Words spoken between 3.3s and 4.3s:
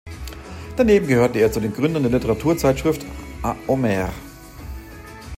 "Ha-Omer".